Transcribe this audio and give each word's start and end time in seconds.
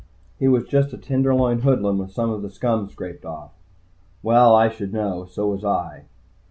He 0.39 0.47
was 0.47 0.63
just 0.67 0.91
a 0.93 0.97
Tenderloin 0.97 1.59
hoodlum 1.59 1.99
with 1.99 2.11
some 2.11 2.31
of 2.31 2.41
the 2.41 2.49
scum 2.49 2.89
scraped 2.89 3.23
off. 3.23 3.51
Well, 4.23 4.55
I 4.55 4.67
should 4.67 4.93
know. 4.93 5.25
So 5.29 5.49
was 5.49 5.63
I. 5.63 6.05